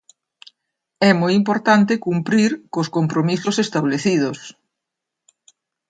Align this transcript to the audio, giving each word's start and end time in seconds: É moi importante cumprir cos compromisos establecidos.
É 1.09 1.11
moi 1.21 1.33
importante 1.41 2.01
cumprir 2.07 2.51
cos 2.73 2.91
compromisos 2.97 3.55
establecidos. 3.65 4.39